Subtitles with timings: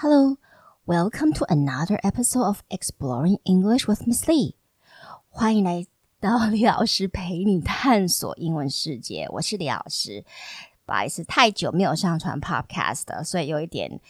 [0.00, 0.38] Hello,
[0.86, 4.54] welcome to another episode of Exploring English with Miss Lee.
[5.28, 5.86] 欢迎来
[6.20, 9.26] 到李老师陪你探索英文世界。
[9.32, 10.24] 我是李老师，
[10.84, 14.00] 不好意思，太久没有上传 Podcast 了，所以有一点。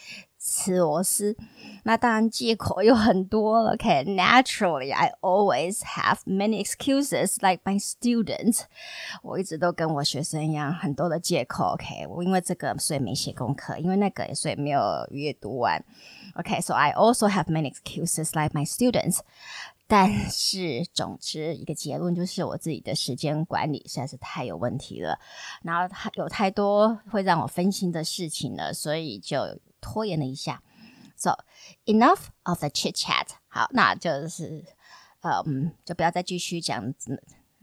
[0.41, 1.35] 吃螺丝，
[1.83, 3.76] 那当然借口有很多了。
[3.76, 8.62] Okay, naturally, I always have many excuses, like my students.
[9.22, 11.73] 我一直都跟我学生一样，很多的借口。
[11.73, 14.81] OK，我因为这个所以没写功课，因为那个所以没有
[15.12, 15.83] 阅读完。
[16.36, 19.20] OK, so I also have many excuses, like my students.
[19.88, 25.20] 但是总之一个结论就是我自己的时间管理实在是太有问题了，
[25.64, 29.59] 然后还有太多会让我分心的事情了，所以就。
[29.80, 30.62] 拖延了一下，
[31.16, 31.37] so
[31.87, 33.29] enough of the chit chat。
[33.48, 34.65] 好，那就是，
[35.23, 36.93] 嗯，就不要再继续讲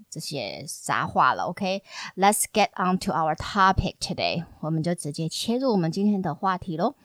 [0.09, 1.43] 这些杂话了。
[1.43, 2.67] OK，let's、okay?
[2.67, 4.45] get on to our topic today。
[4.61, 6.95] 我们就直接切入我们今天的话题喽。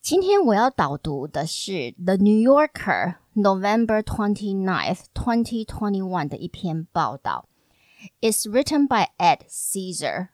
[0.00, 1.72] 今天我要导读的是《
[2.04, 7.48] The New Yorker》November twenty ninth, twenty twenty one 的一篇报道。
[8.20, 10.28] It's written by Ed Caesar。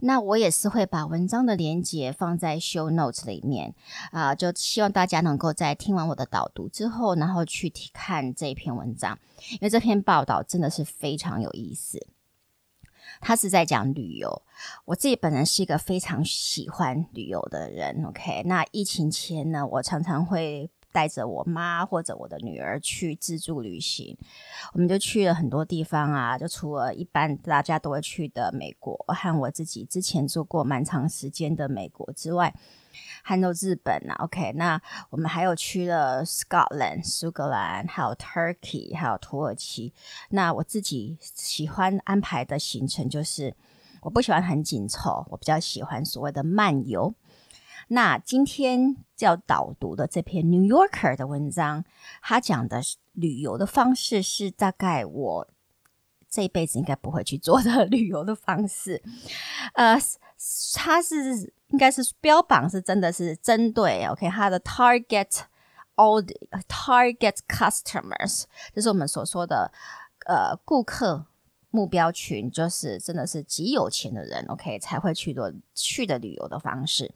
[0.00, 3.74] 那我也是会把文章的连接放在 show notes 里面
[4.10, 9.18] 啊、就希望大家能够在听完我的导读之后，然后去看这篇文章，
[9.52, 12.06] 因为这篇报道真的是非常有意思。
[13.20, 14.42] 他是在讲旅游，
[14.84, 18.04] 我自己本人是一个非常喜欢旅游的人。
[18.04, 20.70] OK，那疫情前呢，我常常会。
[20.94, 24.16] 带着我妈或者我的女儿去自助旅行，
[24.72, 32.54] 我们就去了很多地方啊，就除了一般大家都会去的美国和我自己之前做过蛮长时间的美国之外，
[33.24, 34.14] 还有日本啊。
[34.20, 39.92] OK，那我们还有去了 Scotland 苏格兰，还有 Turkey，还有土耳其。
[40.30, 43.56] 那我自己喜欢安排的行程就是，
[44.02, 47.12] 我不喜欢很紧凑，我比较喜欢所谓的漫游。
[47.88, 51.84] 那今天要导读的这篇《New Yorker》的文章，
[52.22, 52.80] 他讲的
[53.12, 55.48] 旅游的方式是大概我
[56.28, 59.02] 这一辈子应该不会去做的旅游的方式。
[59.74, 59.96] 呃，
[60.74, 65.42] 他是应该是标榜是真的是针对 OK 他的 target
[65.96, 68.44] audience，target customers，
[68.74, 69.70] 就是我们所说的
[70.26, 71.26] 呃顾客
[71.70, 77.14] 目标群，就是真的是极有钱的人 OK 才会去做去的旅游的方式。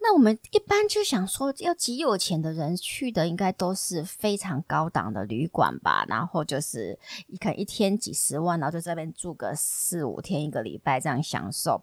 [0.00, 6.04] 那我们一般就想说，要极有钱的人去的，应该都是非常高档的旅馆吧？
[6.08, 6.98] 然后就是
[7.40, 11.82] 可能一天几十万，然后就在这边住个四五天、一个礼拜这样享受。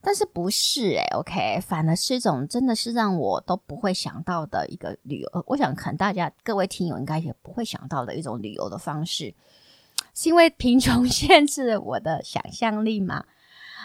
[0.00, 5.44] 但是不是诶 OK，反而是一种真的是让我都不会想到的一个旅游。
[5.48, 9.34] 我想可能大家各位听友应该也不会想到的一种旅游的方式，
[10.14, 13.24] 是因为贫穷 限制了我的想象力嘛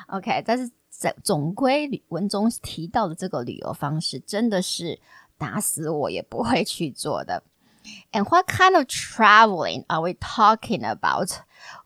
[0.08, 0.72] ？OK，但是。
[1.03, 4.99] 在总归文中提到的这个旅游方式，真的是
[5.37, 7.43] 打死我也不会去做的。
[8.13, 11.31] And what kind of traveling are we talking about？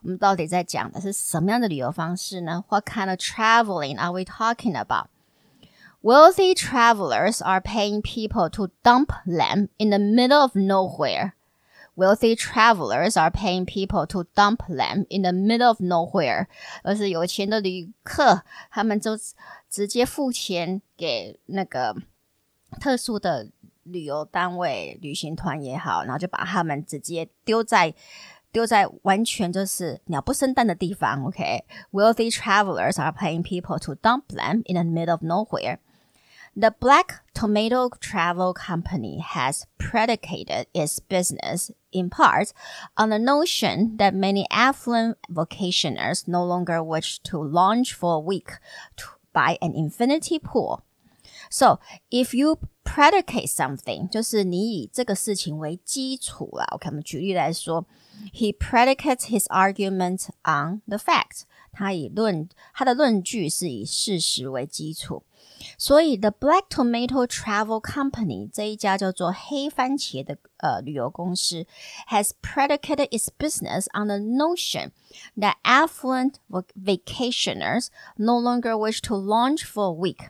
[0.01, 2.65] 我们到底在讲的是什么样的旅游方式呢？
[2.69, 9.89] What kind of traveling are we talking about？Wealthy travelers are paying people to dump them in
[9.89, 11.33] the middle of nowhere.
[11.97, 16.47] Wealthy travelers are paying people to dump them in the middle of nowhere。
[16.83, 19.17] 而是有钱的旅客，他们就
[19.69, 21.95] 直接付钱给那个
[22.79, 23.49] 特殊的
[23.83, 27.93] 旅游单位、旅行团也好，然后就把他们直接丢在
[28.51, 31.25] 丢在完全就是鸟不生蛋的地方。
[31.25, 35.77] OK，Wealthy travelers are paying people to dump them in the middle of nowhere。
[36.57, 42.53] The Black Tomato Travel Company has predicated its business in part
[42.95, 48.51] on the notion that many affluent vacationers no longer wish to launch for a week
[48.97, 50.83] to buy an infinity pool.
[51.49, 51.79] So,
[52.11, 56.65] if you predicate something，就是你以这个事情为基础啦。
[56.71, 57.85] OK，我们举例来说，
[58.31, 61.43] He predicates his argument on the fact。
[61.71, 65.23] 他以论他的论据是以事实为基础。
[65.77, 71.65] 所以，The Black Tomato Travel Company 这一家叫做黑番茄的呃旅游公司，
[72.09, 74.91] has predicated its business on the notion
[75.37, 77.87] that affluent vacationers
[78.17, 80.29] no longer wish to launch for a week。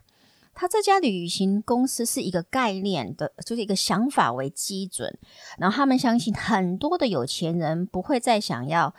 [0.56, 5.18] 它这家旅行公司是一个概念的，就是一个想法为基准，
[5.58, 8.94] 然后他们相信很多的有钱人不会再想要。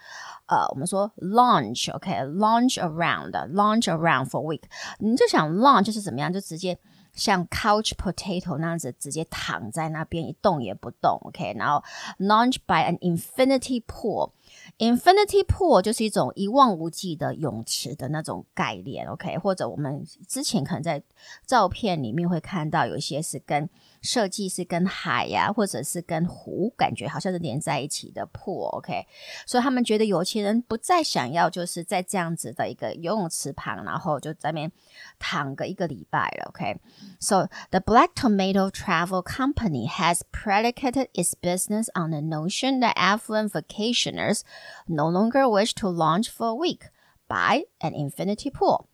[0.49, 4.63] 呃，我们说 launch，OK，launch around，launch around for a week，
[4.97, 6.75] 你就想 launch 就是怎么样，就直接
[7.13, 11.83] 像 couch potato 那样子，直接躺在那边一动也不动，OK，然后
[12.17, 19.37] launch by an infinity pool，Infinity pool 就是一种一望无际的泳池的那种概念，OK？
[19.37, 21.03] 或者我们之前可能在
[21.45, 23.69] 照片里面会看到，有一些是跟
[24.02, 29.06] 设计是跟海呀、啊，或者是跟湖，感觉好像是连在一起的 pool，OK？
[29.46, 34.72] 所以他们觉得有钱人不再想要就是在这样子的一个游泳池旁，然后就在那边
[35.18, 44.42] 躺个一个礼拜了，OK？So the Black Tomato Travel Company has predicated its business on the notion that affluent vacationers
[44.86, 46.90] no longer wish to launch for a week
[47.26, 48.88] by an infinity pool.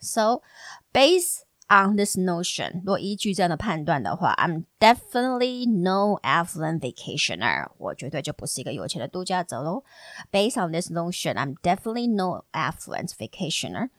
[0.00, 0.42] So,
[0.92, 1.41] based
[1.72, 7.68] on this notion，若依据这样的判断的话，I'm definitely no affluent vacationer。
[7.76, 9.84] 我绝对就不是一个有钱的度假者喽。
[10.32, 13.90] Based on this notion, I'm definitely no affluent vacationer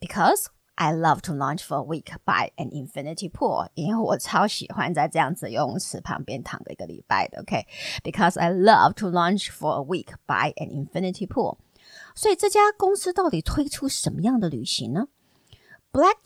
[0.00, 0.46] because
[0.76, 9.50] I love to launch for a week by an infinity pool，因为我超喜欢在这样子游泳池旁边躺个一个礼拜的，OK？Because I love to launch
[9.50, 11.58] for a week by an infinity pool。
[12.14, 15.08] 所以这家公司到底推出什么样的旅行呢
[15.94, 16.16] ？Black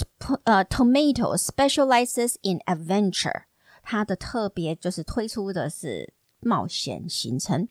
[0.44, 3.44] 呃、uh, Tomato specializes in adventure，
[3.82, 7.68] 它的特别就是推出的是冒险行程。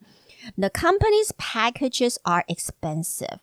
[0.57, 3.39] The company's packages are expensive。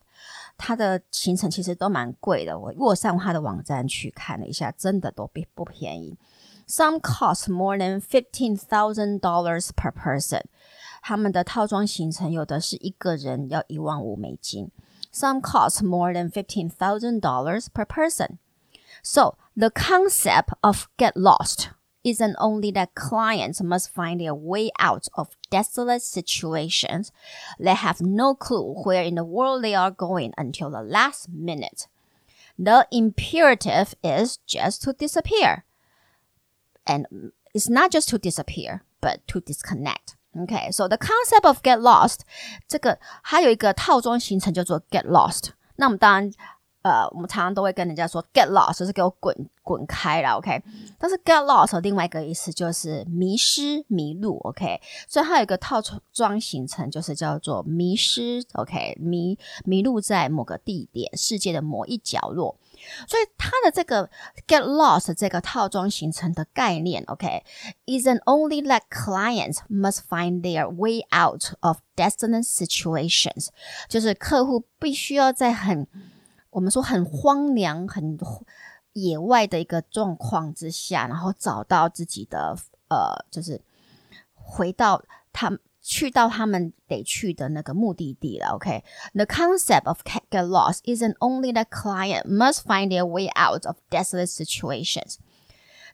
[0.59, 6.19] 它的行程其实都蛮贵的，我我上它的网站去看了一下，真的都不不便宜。
[6.69, 10.43] Some cost more than fifteen thousand dollars per person。
[11.03, 14.71] 他们的套装行程有的是一个人要一万五美金。
[15.13, 18.37] Some cost more than fifteen thousand dollars per person。
[19.05, 21.71] So the concept of get lost
[22.03, 27.13] isn't only that clients must find their way out of desolate situations.
[27.59, 31.89] They have no clue where in the world they are going until the last minute.
[32.59, 35.65] The imperative is just to disappear.
[36.87, 40.17] And it's not just to disappear, but to disconnect.
[40.45, 42.21] Okay, so the concept of get lost,
[42.69, 45.51] 这个还有一个套装行程叫做 get lost。
[45.77, 46.33] 那我们当然。
[46.86, 50.62] 呃，我们常常都会跟人家说 get lost，是给我滚滚开了，OK？
[51.00, 54.80] 但是 get lost 另外一个意思就是迷失、迷路，OK？
[55.08, 55.82] 所以它有一个套
[56.14, 58.96] 装行程，就是叫做迷失，OK？
[59.02, 62.56] 迷迷路在某个地点，世界的某一角落。
[63.08, 64.08] 所以它的这个
[64.48, 73.48] get lost 这个套装行程的概念，OK？Isn't only that clients must find their way out of destined situations，
[73.90, 75.88] 就是客户必须要在很
[76.56, 78.18] 我们说很荒凉、很
[78.94, 82.56] 野外的一个状况之下，然后找到自己的
[82.88, 83.62] 呃，就是
[84.34, 85.04] 回到
[85.34, 88.56] 他们去到他们得去的那个目的地了。
[88.56, 90.00] OK，the、concept of
[90.32, 95.18] get lost isn't only the client must find their way out of desolate situations.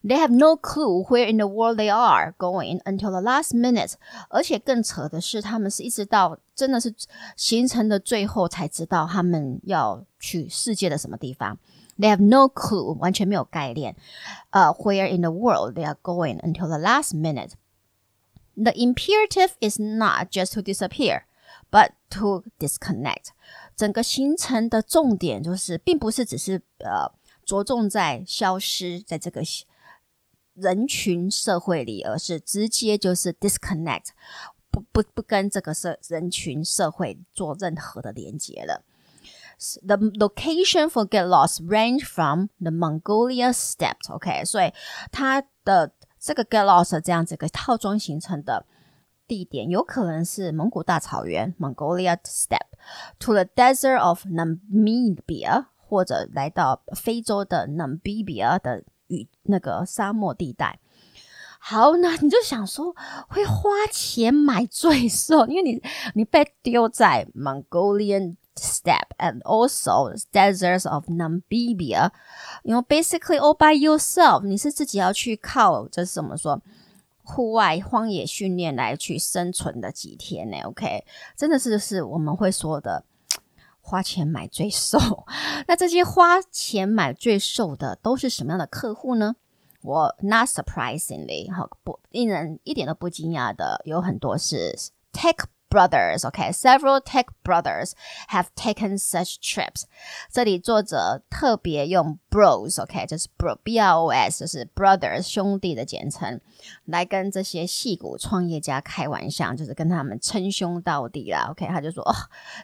[0.03, 3.95] They have no clue where in the world they are going until the last minute.
[4.29, 6.95] 而且更扯的是，他们是一直到真的是
[7.37, 10.05] 行程的最后才知道他们要。
[10.19, 11.57] 去世界的什么地方？
[11.99, 13.95] They have no clue，完全没有概念。
[14.51, 17.53] 呃、uh,，Where in the world they are going until the last minute.
[18.57, 21.23] The imperative is not just to disappear,
[21.71, 23.27] but to disconnect.
[23.77, 27.13] 整个行程的重点就是，并不是只是呃
[27.45, 29.43] 着重在消失在这个
[30.62, 34.10] 人群社会里，而是直接就是 disconnect，
[34.70, 38.84] 不不不跟这个社人群社会做任何的连接了。
[39.86, 44.12] The location for get lost range from the Mongolia Steppes.
[44.12, 44.74] OK，所以
[45.12, 48.66] 它的这个 get lost 这样子一个套装形成的
[49.28, 52.72] 地点，有可能是蒙古大草原 （Mongolia Steppe）
[53.20, 60.80] to the desert of Namibia，或者来到非洲的 Namibia 的与那个沙漠地带。
[61.60, 62.96] 好，那你就想说
[63.28, 65.84] 会花钱买罪受，因为你
[66.16, 68.38] 你被丢在 Mongolian。
[68.54, 76.62] Step and also deserts of Namibia，you know basically all by yourself，你是自己要去靠，这是怎么说？
[77.24, 81.06] 户外荒野训练来去生存的几天呢？OK，
[81.38, 83.06] 真的是是我们会说的
[83.82, 84.98] 花钱买最瘦。
[85.68, 89.36] 那这些花钱买最瘦的都是什么样的客户呢？
[89.82, 94.78] 我 not surprisingly，好不令人一点都不惊讶的，有很多是
[95.12, 95.46] tech。
[95.72, 97.94] Brothers, okay, several tech brothers
[98.28, 99.84] have taken such trips.
[100.30, 106.42] 这里作者特别用 bros, okay, 就是 bro, B-R-O-S，就是 brothers 兄弟的简称，
[106.84, 111.48] 来跟这些戏骨创业家开玩笑，就是跟他们称兄道弟啦。
[111.52, 112.14] OK，他就说，哦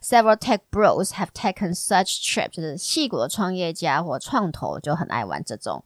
[0.04, 5.82] ，several tech bros have taken such trips，就是戏骨的创业家或创投就很爱玩这种，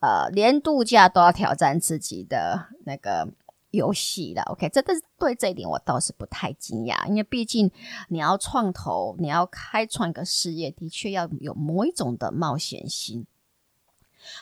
[0.00, 3.26] 呃，连度假都要挑战自己的那个。
[3.70, 7.70] 游戏的，OK，这但是对这一点我倒是不太惊讶，因为毕竟
[8.08, 13.26] 你要创投，你要开创一个事业，的确要有某一种的冒险心。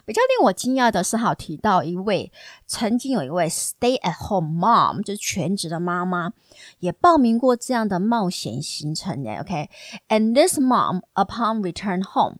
[0.04, 2.32] 比较令我惊讶的是，好提到一位
[2.66, 6.32] 曾经有一位 stay at home mom，就是全职的妈妈，
[6.80, 12.38] 也报名过这样的冒险行程的，OK，and、this mom upon return home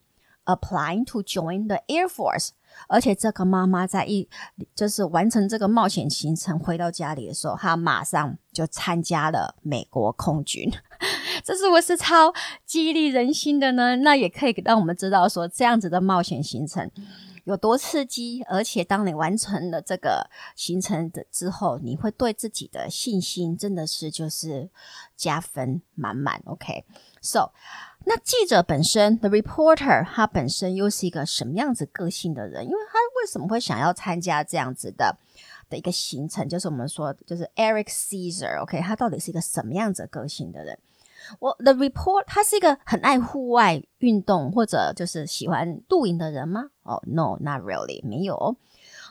[0.49, 2.49] applying to join the Air Force。
[2.87, 4.29] 而且这个妈妈在一
[4.75, 10.71] 就是完成这个冒险行程回到家里的时候，她马上就参加了美国空军，
[11.43, 12.33] 这是不是超
[12.67, 13.97] 激励人心的呢？
[13.97, 16.89] 那也可以让我们知道说，这样子的冒险行程
[17.45, 18.43] 有多刺激。
[18.45, 24.69] 而且当你完成了这个行程的之后，你会对自己的信心真的是就是
[25.17, 26.41] 加分满满。
[26.45, 26.85] OK
[27.18, 27.52] OK，so。
[28.06, 32.66] 那记者本身，the reporter，他本身又是一个什么样子个性的人？
[32.66, 35.18] 因为他为什么会想要参加这样子的
[35.70, 36.50] 的一个行程？
[36.50, 38.82] 就是我们说，就是 Eric Caesar，OK，、okay?
[38.82, 40.78] 他到底是一个什么样子个性的人？
[41.40, 46.72] 我 the report，他是一个很爱户外运动或者就是喜欢露营的人吗？
[46.84, 48.58] 哦、oh,，no，not really，没有。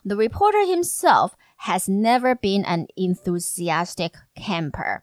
[0.05, 5.01] The reporter himself has never been an enthusiastic camper.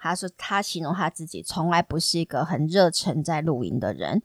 [0.00, 4.22] 他说：“他形容他自己从来不是一个很热忱在露营的人。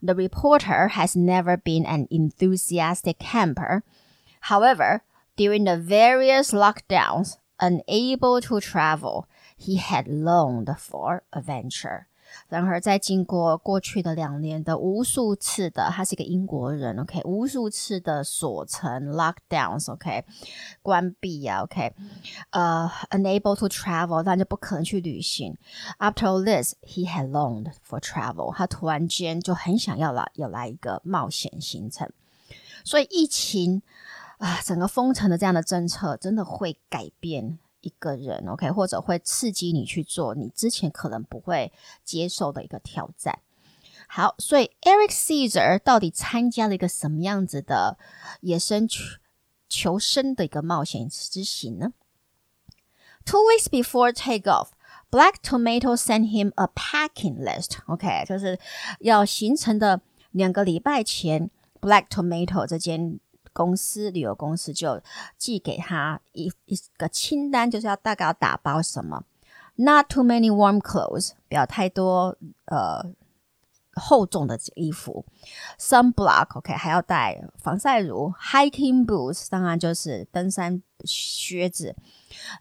[0.00, 3.82] The reporter has never been an enthusiastic camper.
[4.42, 5.02] However,
[5.36, 12.06] during the various lockdowns, unable to travel, he had longed for adventure.”
[12.49, 20.23] 然而，在经过过去的两年的无数次的，他是一个英国人，OK，无数次的锁城 （lockdowns），OK，
[20.81, 21.93] 关闭啊，OK，
[22.51, 25.57] 呃、uh,，unable to travel，但就不可能去旅行。
[25.99, 28.55] After all this, he had longed for travel。
[28.55, 32.09] 他突然间就很想要来，要来一个冒险行程。
[32.83, 33.81] 所以疫情
[34.37, 37.59] 啊，整个封城的这样的政策，真的会改变。
[37.87, 41.71] 一个人，OK，或者会刺激你去做你之前可能不会
[42.03, 43.39] 接受的一个挑战。
[44.07, 47.97] 好，所以 Eric Caesar 到底参加了一个什么样子的
[48.41, 48.99] 野生求
[49.69, 51.93] 求生的一个冒险之行呢
[53.25, 54.69] ？Two weeks before takeoff,
[55.09, 57.79] Black Tomato sent him a packing list.
[57.87, 58.59] OK，就是
[58.99, 60.01] 要行程的
[60.31, 63.19] 两个礼拜前，Black Tomato 这间。
[63.57, 65.01] 公司旅游公司就
[65.35, 69.23] 寄给他一一个清单，就是要大概要打包什么
[69.77, 73.03] ，Not too many warm clothes，不要太多呃
[73.95, 75.25] 厚重的衣服
[75.79, 81.95] ，Sunblock，OK，、还要带防晒乳，Hiking boots，当然就是登山靴子，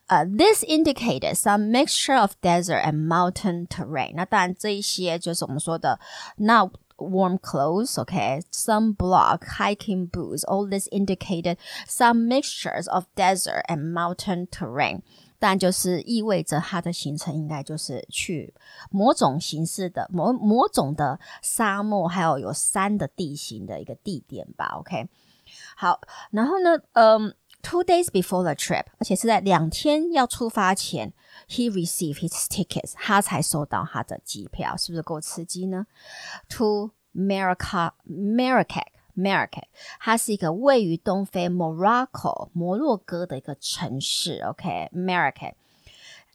[0.07, 4.15] 呃、，This indicated some mixture of desert and mountain terrain。
[4.15, 6.01] 那当然这一些就是我们说的
[6.37, 6.71] 那。
[6.98, 15.02] Warm clothes, okay, sunblock, hiking boots, all this indicated some mixtures of desert and mountain terrain.
[15.40, 18.54] 但就是意味着他的行程应该就是去
[18.92, 24.68] 某种形式的某某种的沙漠，还有有山的地形的一个地点吧。
[24.78, 25.10] OK，
[25.76, 26.00] 好，
[26.30, 27.34] 然后呢，嗯
[27.66, 31.14] ，two days before the trip，而且是在两天要出发前。
[31.48, 35.88] He received his tickets，他才收到他的机票，是不是够刺激呢？
[36.50, 38.88] To Marrakech, Marrakech,
[39.18, 39.64] Marrakech，
[40.00, 44.42] 它是一个位于东非 Morocco 摩洛哥的一个城市。
[44.44, 45.54] OK，Marrakech，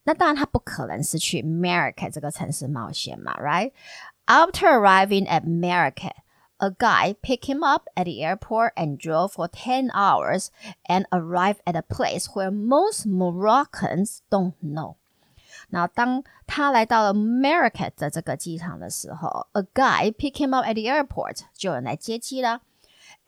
[0.04, 6.12] 那当然他不可能是去 Marrakech 这个城市冒险嘛，Right？After arriving at Marrakech,
[6.60, 10.50] a guy picked him up at the airport and drove for ten hours
[10.88, 14.96] and arrived at a place where most Moroccans don't know.
[15.70, 22.62] 然后当他来到了 Marrakech 的这个机场的时候，a guy pick him up at the airport，就有人来接机了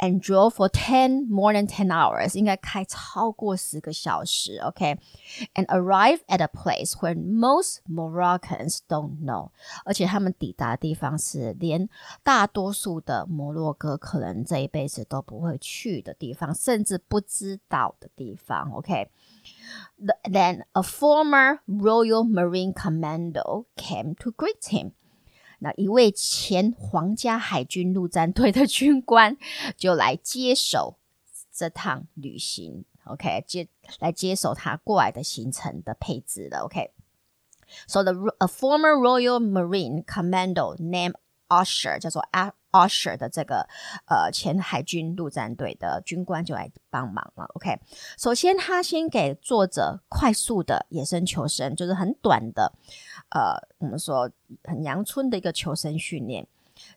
[0.03, 5.67] ，and drove for ten more than ten hours，应该开超过十个小时，OK，and、okay?
[5.67, 9.51] arrive at a place where most Moroccans don't know，
[9.85, 11.89] 而且他们抵达的地方是连
[12.23, 24.93] 大多数的摩洛哥可能这一辈子都不会去的地方，甚至不知道的地方，OK。Then a former Royal Marine Commando came to greet him。
[25.64, 29.38] 那一位前皇家海军陆战队的军官
[29.78, 30.98] 就来接手
[31.52, 36.92] 这趟旅行，OK，接来接手他过来的行程的配置了，OK。
[37.88, 41.16] So the a former Royal Marine Commando named
[41.48, 42.22] Usher 叫做
[42.74, 43.68] Usher 的这个
[44.08, 47.46] 呃前海军陆战队的军官就来帮忙了。
[47.56, 47.80] OK，
[48.18, 52.74] 首先他先给作者快速的野生求生，就是很短的
[53.30, 54.30] 呃我们说
[54.64, 56.46] 很阳春的一个求生训练，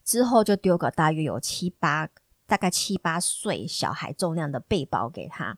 [0.03, 2.09] 之后就丢个大约有七八
[2.47, 5.57] 大概七八岁小孩重量的背包给他。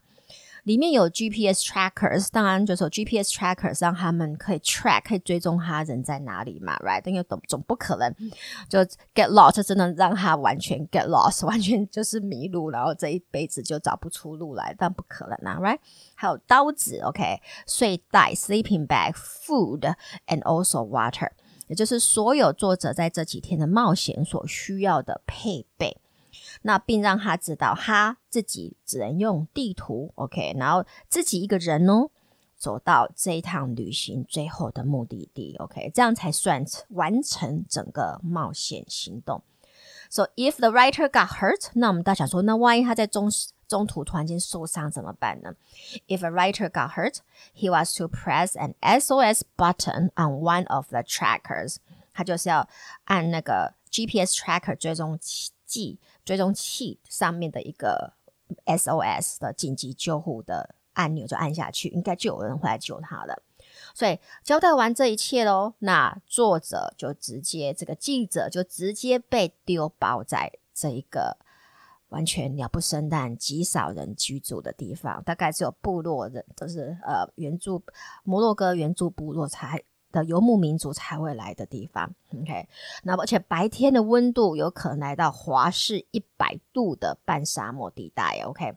[0.68, 7.02] 里面有 GPS trackers，当然就是有 GPS trackers 让他们可以 track，可以追踪他人在哪里嘛，right？
[7.08, 8.14] 因为总总不可能
[8.68, 8.80] 就
[9.14, 15.78] get lost，真的让他完全 get lost，完全就是迷路，然后这一辈子就找不出路来，但不可能啊，right？
[16.14, 21.30] 还有刀子，OK，睡袋 sleeping bag，food，and also water，
[21.68, 25.96] 也就是所有作者在这几天的冒险所需要的配备。
[26.62, 32.10] 那并让他知道他自己只能用地图，OK，然后自己一个人哦，
[32.56, 39.42] 走到这一趟旅行最后的目的地，OK，这样才算完成整个冒险行动。
[40.10, 43.30] So if the writer got hurt，那我们大家想说，那万一他在中
[43.68, 45.54] 中途突然间受伤怎么办呢
[46.08, 47.18] ？If a writer got hurt,
[47.54, 51.76] he was to press an SOS button on one of the trackers，
[52.14, 52.68] 他就是要
[53.04, 55.98] 按那个 GPS tracker 追踪器。
[56.28, 58.12] 追踪器上面的一个
[58.66, 63.42] SOS 的紧急救护的按钮就按下去，应该就有人会来救他了。
[63.94, 71.38] 所以交代完这一切喽，那作者就直接这个记者就直接被丢包在这一个
[72.10, 77.82] 完全鸟不生蛋、极少人居住的地方，大概只有部落人都是呃原住
[78.22, 79.82] 摩洛哥原住部落才。
[80.10, 82.68] 的游牧民族才会来的地方，OK，
[83.02, 88.74] 那而且白天的温度有可能来到华氏一百度的半沙漠地带，OK。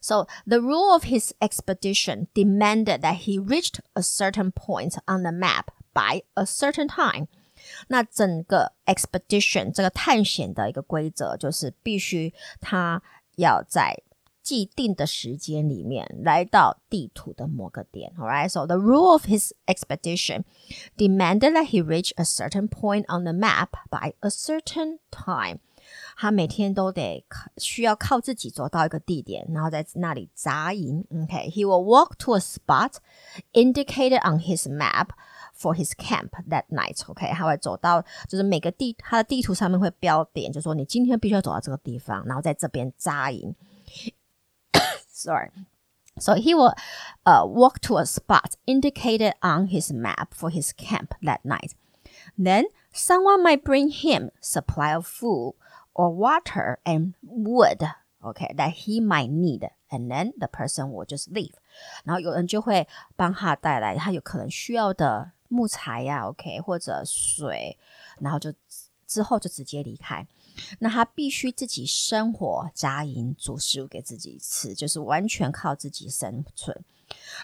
[0.00, 5.32] So the rule of his expedition demanded that he reached a certain point on the
[5.32, 7.28] map by a certain time。
[7.88, 13.02] 那整个 expedition 这个探险的一个规则就是必须他
[13.36, 14.02] 要在。
[14.45, 18.49] 既定的时间里面来到地图的某个点，alright.
[18.49, 20.43] So the rule of his expedition
[20.97, 25.59] demanded that he reach a certain point on the map by a certain time.
[26.15, 27.25] 他每天都得
[27.57, 31.05] 需要靠自己走到一个地点，然后在那里扎营。
[31.11, 32.95] Okay, he will walk to a spot
[33.53, 35.09] indicated on his map
[35.55, 36.95] for his camp that night.
[36.97, 43.53] Okay，他会走到就是每个地他的地图上面会标点，就是说你今天必须要走到这个地方，然后在这边扎营。
[45.25, 45.49] Sorry.
[46.19, 46.73] So he will
[47.25, 51.73] uh, walk to a spot indicated on his map for his camp that night.
[52.37, 55.55] Then someone might bring him supply of food
[55.93, 57.83] or water and wood,
[58.23, 59.69] okay, that he might need.
[59.89, 61.53] And then the person will just leave.
[62.03, 67.77] 然后有人就会帮他带来他有可能需要的木材呀、啊、，OK，或者水，
[68.19, 68.53] 然后就
[69.07, 70.25] 之后就直接离开。
[70.78, 76.84] 那他必须自己生火扎营，煮食物给自己吃，就是完全靠自己生存。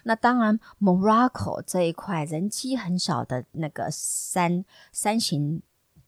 [0.05, 5.62] 那当然，Morocco 这一块人迹很少的那个山山形，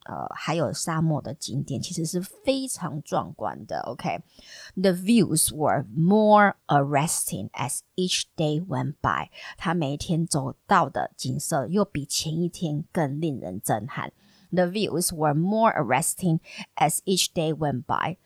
[0.06, 3.78] 呃，还有沙漠的景点，其实是非常壮观的。
[3.82, 9.30] OK，the、views were more arresting as each day went by。
[9.56, 14.12] 他每一天走到的景色，又比前一天更令人震撼。
[14.54, 16.40] The views were more arresting
[16.76, 18.16] as each day went by。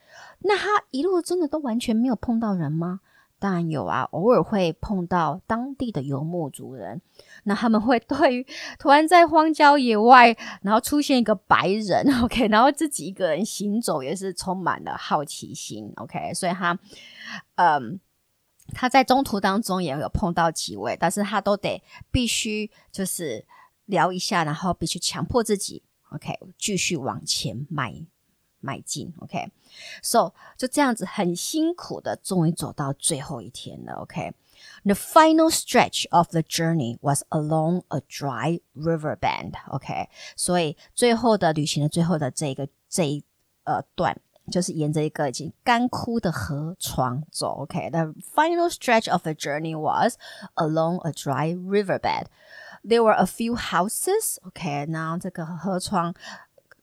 [0.40, 3.00] 那他一路真的都完全没有碰到人吗？
[3.40, 7.00] 当然有啊，偶尔会碰到当地的游牧族人。
[7.44, 8.46] 那他们会对于
[8.80, 16.34] 突然在荒郊野外，然后出现一个白人，OK，然后自己一个人行走，也是充满了好奇心，OK。
[16.34, 16.76] 所以他，
[17.54, 18.00] 嗯，
[18.72, 23.46] 他在中途当中也有碰到几位，但是他都得必须就是
[23.84, 25.84] 聊一下，然后必须强迫自己。
[26.11, 28.05] OK，继续往前迈
[28.59, 29.13] 迈进。
[29.19, 30.31] OK，so、okay?
[30.57, 33.93] 就这样子很辛苦的，终于走到最后一天了。
[33.95, 34.95] OK，the、okay?
[34.95, 43.23] final stretch of the journey was along a dry river bend。OK，所以最后的旅行的最后的这个这一
[43.63, 44.15] 呃段，
[44.51, 47.63] 就是沿着一个已经干枯的河床走。
[47.63, 48.13] OK，the、okay?
[48.35, 50.17] final stretch of the journey was
[50.55, 52.27] along a dry river bed。
[52.87, 56.13] There were a few houses, OK，然后这个河床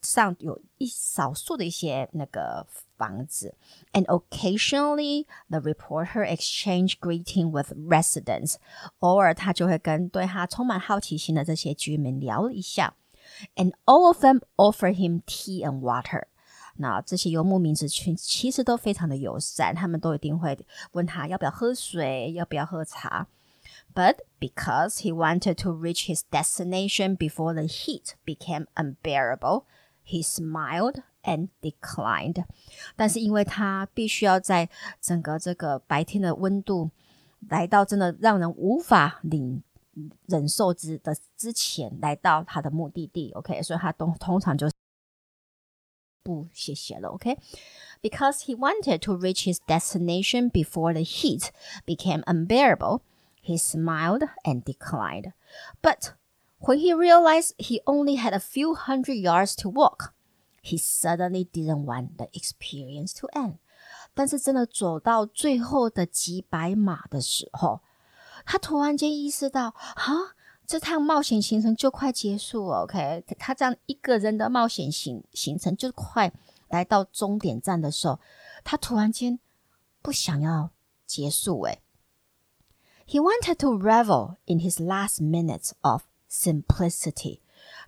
[0.02, 3.54] 上有一少数的一些那个房子，
[3.92, 8.54] and occasionally the reporter exchanged greeting with residents。
[9.00, 12.94] 偶尔他就会跟对他充满好奇心的这些居民聊了一下，
[13.56, 16.24] and all of them offered him tea and water。
[16.76, 20.58] 那这些游牧民族群其实都非常的友善，他们都一定会
[20.92, 23.26] 问他要不要喝水，要不要喝茶。
[23.94, 29.64] But because he wanted to reach his destination before the heat became unbearable,
[30.02, 32.44] he smiled and declined.
[32.96, 34.68] 但是因为他必须要在
[35.00, 36.90] 整个这个白天的温度
[37.48, 39.62] 来到真的让人无法领
[40.26, 44.74] 忍受之的之前，来到他的目的地，OK，所以他通通常就是
[46.22, 51.50] 不，谢谢了，OK？Because he wanted to reach his destination before the heat
[51.84, 53.00] became unbearable,
[53.44, 55.32] he smiled and declined.
[55.82, 56.12] But
[56.60, 60.12] when he realized he only had a few hundred yards to walk,
[60.62, 63.58] he suddenly didn't want the experience to end.
[64.12, 67.80] 但是真的走到最后的几百码的时候，
[68.44, 70.34] 他突然间意识到，啊，
[70.66, 72.82] 这趟冒险行程就快结束了。
[72.82, 76.32] OK，他这样一个人的冒险行行程就快
[76.68, 78.18] 来到终点站的时候，
[78.64, 79.38] 他突然间
[80.02, 80.70] 不想要
[81.06, 81.62] 结束。
[81.62, 81.80] 诶
[83.07, 87.39] ，He wanted to revel in his last minutes of simplicity。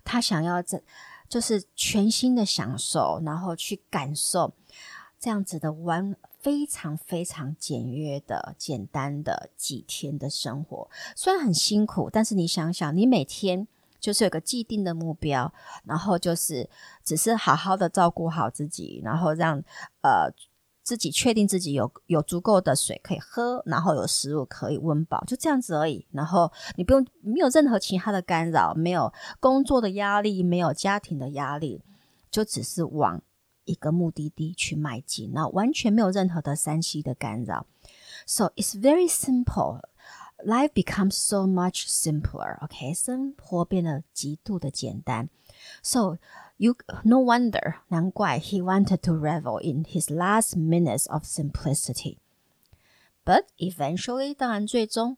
[0.04, 0.82] 他想要这
[1.28, 4.54] 就是全新的享受，然后去感受
[5.18, 6.16] 这样子的玩。
[6.40, 13.66] 非常非常简约的、简单的几天的生活，虽然很辛苦，但是你想想，你每天
[13.98, 15.52] 就是有个既定的目标，
[15.84, 16.70] 然后就是
[17.02, 19.60] 只是好好的照顾好自己，然后让
[20.00, 20.32] 呃
[20.88, 26.06] 自己确定自己有有足够的水可以喝，然后有食物可以温饱，就这样子而已。
[26.12, 31.82] 然后你不用没有任何其他的干扰，没有工作的压力，没有家庭的压力，
[32.30, 33.20] 就只是往。
[33.64, 37.66] 一个目的地去迈进，那完全没有任何的三 C 的干扰。
[38.24, 39.82] So it's very simple.
[40.42, 42.56] Life becomes so much simpler.
[42.64, 45.28] OK，生活变得极度的简单。
[45.82, 46.16] So
[46.57, 52.17] you no wonder，难怪 he wanted to revel in his last minutes of simplicity.
[53.25, 55.17] But eventually，当然最终，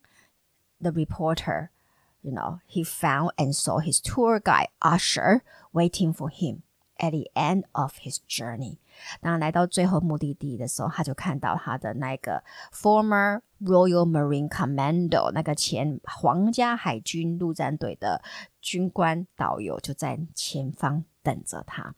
[0.80, 6.62] the reporter，you know，he found and saw his tour guide Usher waiting for him.
[6.98, 8.78] At the end of his journey，
[9.20, 18.24] 当来到最后目的地的时候，他就看到他的那个 former Royal Marine Commando，那个前皇家海军陆战队的
[18.62, 21.94] 军官导游就在前方 等着他。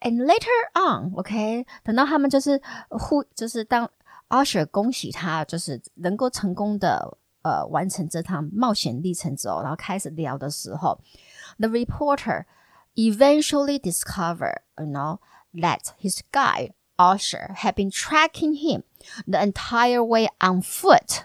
[0.00, 3.90] And later on，OK，等到他们就是互，就是当
[4.28, 11.00] Usher 恭喜他，就是能够成功的呃完成这趟冒险历程之后，然后开始聊的时候，
[11.58, 15.20] The reporter。eventually discovered, you know,
[15.54, 18.82] that his guide, Usher, had been tracking him
[19.28, 21.22] the entire way on foot.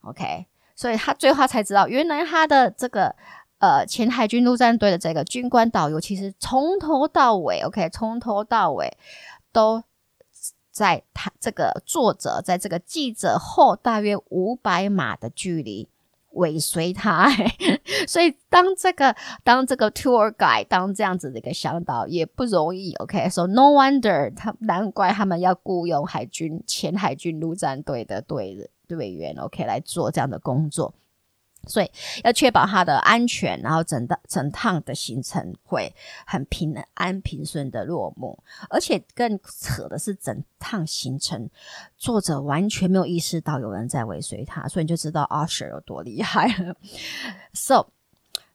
[0.00, 3.14] OK，所以他最后才知道，原来他的这个
[3.61, 8.97] 呃前海军陆战队的这个军官导游，其实从头到尾，OK，从头到尾
[9.53, 9.81] 都
[10.69, 15.87] 在他这个作者在这个记者后大约五百码的距离。
[16.35, 17.29] 尾随他，
[18.07, 22.93] 所以当这个当这个 tour guide 当这样子的一个向导也不容易。
[22.93, 30.93] OK，so no wonder 他难怪他们要雇佣海军前海军陆战队的队队员 OK 来做这样的工作。
[31.67, 31.91] 所以
[32.23, 35.93] 要确保他的安全，然后整的整趟的行程会
[36.25, 38.37] 很平安平顺的落幕。
[38.69, 41.49] 而且更扯的是，整趟行程
[41.97, 46.75] 作者完全没有意识到有人在尾随他，所以你就知道 Usher 有多厉害了。
[47.53, 47.87] So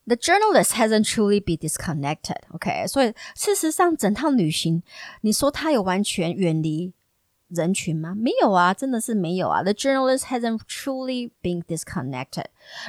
[0.06, 2.38] the journalist hasn't truly be disconnected.
[2.52, 4.82] OK，所以事实上整趟旅行，
[5.20, 6.92] 你说他有完全远离。
[7.47, 8.15] 人群吗？
[8.15, 9.61] 没有啊，真的是没有啊。
[9.61, 12.45] The journalist hasn't truly been disconnected.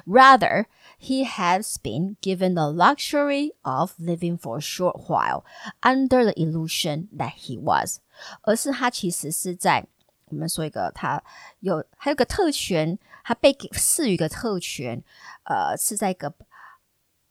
[0.06, 0.66] Rather,
[1.00, 5.42] he has been given the luxury of living for a short while
[5.80, 7.98] under the illusion that he was.
[8.42, 9.84] 而是他其实是在
[10.26, 11.22] 我们说一个他
[11.58, 15.02] 有还有个特权，他被赐予一个特权，
[15.44, 16.32] 呃，是在一个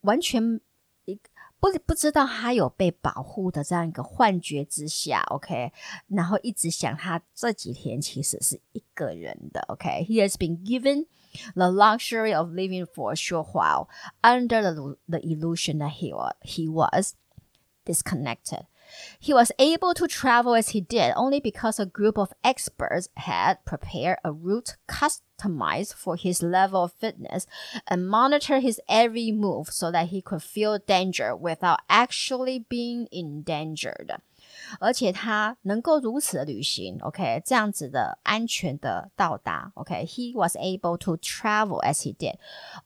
[0.01, 0.59] 完全。
[1.58, 5.72] 不不知道他有被保护的这样一个幻觉之下，OK，
[6.08, 11.06] 然后一直想他这几天其实是一个人的，OK，he has been given
[11.54, 13.88] the luxury of living for a short while
[14.22, 17.14] under the the illusion that he was he was
[17.84, 18.66] disconnected.
[19.19, 23.63] He was able to travel as he did only because a group of experts had
[23.65, 27.45] prepared a route customized for his level of fitness
[27.87, 34.17] and monitored his every move so that he could feel danger without actually being endangered.
[34.79, 42.35] 而且他能够如此的旅行，OK，这样子的安全的到达，OK，he was able to travel as he did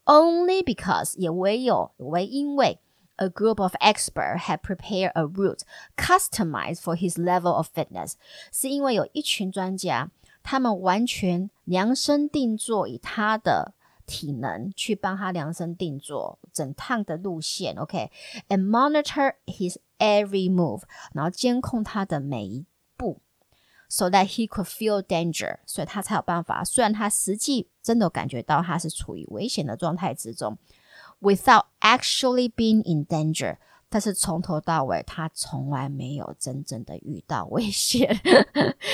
[0.05, 2.79] only because 也唯有唯因为。
[3.22, 5.61] A group of experts had prepared a route
[5.94, 8.14] customized for his level of fitness，
[8.50, 10.09] 是因为有一群专家，
[10.42, 13.74] 他们完全量身定做，以他的
[14.06, 22.64] 体能去帮他量身定做整趟的路线，OK，and monitor his every move，然后监控他的每一
[22.96, 23.20] 步
[23.87, 26.64] ，so that he could feel danger，所以他才有办法。
[26.64, 30.56] 虽然他实际真的感觉到他是处于危险的状态之中。
[31.21, 33.57] Without actually being in danger，
[33.89, 38.19] 但是从头到尾，他从来没有真正的遇到危险，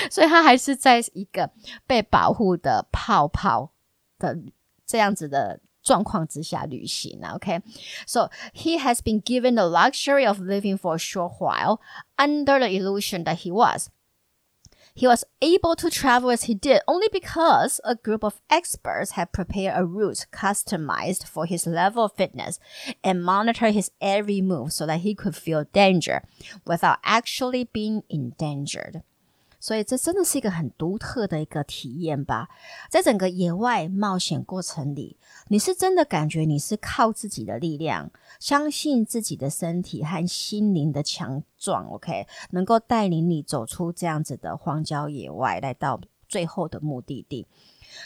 [0.10, 1.52] 所以他还是在一个
[1.86, 3.72] 被保护的泡泡
[4.18, 4.38] 的
[4.86, 7.20] 这样子的状况之下旅行。
[7.34, 11.80] OK，so he has been given the luxury of living for a short while
[12.18, 13.90] under the illusion that he was.
[14.97, 19.31] He was able to travel as he did only because a group of experts had
[19.31, 22.59] prepared a route customized for his level of fitness
[23.05, 26.23] and monitored his every move so that he could feel danger
[26.65, 29.03] without actually being endangered.
[29.67, 32.49] 所以这真的是一个很独特的一个体验吧，
[32.89, 47.49] 在整个野外冒险过程里，你是真的感觉你是靠自己的力量，相信自己的身体和心灵的强壮，OK，能够带领你走出这样子的荒郊野外，来到最后的目的地。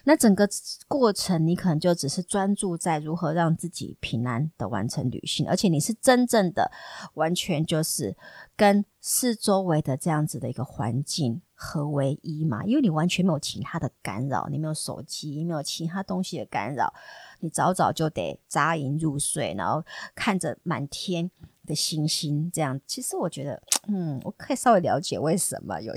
[0.05, 0.49] 那整个
[0.89, 6.71] 过程，你可能就只是专注在如何让自己平安的完成旅行，而且你是真正的
[7.15, 8.17] 完全就是
[8.57, 16.93] 跟四周围的这样子的一个环境合为一嘛，因为你完全没有其他的干扰，你没有手机，没有其他东西的干扰，
[17.41, 21.31] 你早早就得扎营入睡，然后看着满天
[21.67, 22.81] 的星星，这样。
[22.87, 25.93] 其实我觉得，嗯，我可以稍微了解为什么有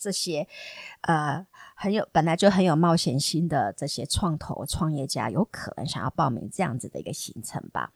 [0.00, 0.46] 这些，
[1.02, 1.46] 呃。
[1.80, 7.92] 很有本来就很有冒险心的这些创投创业家，有可能想要报名这样子的一个行程吧。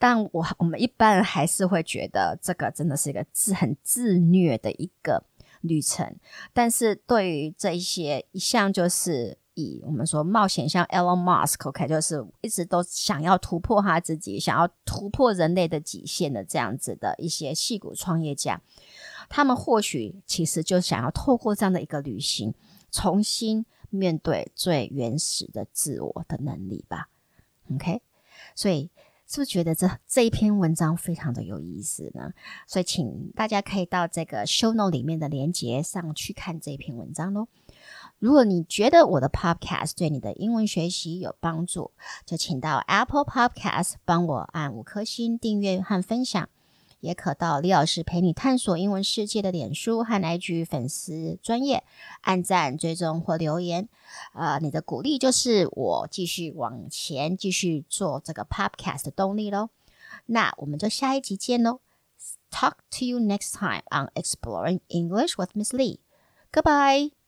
[0.00, 5.22] 但我我们一般还是会觉得这个真的是一个自很自虐的一个
[5.60, 6.16] 旅程。
[6.52, 18.60] 但是对于这一些一向就是以我们说冒险，像 Elon Musk，OK，就是一直都想要突破他自己，想要突破人类的极限的这样子的一些戏骨创业家，
[19.28, 22.52] 他们或许其实就想要透过这样的一个旅行。
[22.94, 27.08] 重新面对最原始的自我的能力吧
[27.74, 28.00] ，OK？
[28.54, 28.88] 所以
[29.26, 32.32] 是不是觉得这这一篇文章非常的有意思呢？
[32.68, 37.48] 所以请大家可以到这个 show note 里面的连接上去看这一篇文章喽。
[38.20, 41.90] 如果你觉得我的 Podcast 对你的英文学习有帮助，
[42.24, 46.48] 就请到 Apple Podcast 帮我按五颗星订阅和分享。
[47.04, 51.84] 也可到李老师陪你探索英文世界的脸书和 IG 粉丝专页
[52.22, 53.88] 按赞、追踪或留言。
[54.32, 59.68] 呃，你的鼓励就是我继续往前、继续做这个 Podcast 的动力喽。
[60.26, 61.80] 那我们就下一集见喽
[62.50, 65.98] ！Talk to you next time on Exploring English with Miss Lee.
[66.52, 67.23] Goodbye.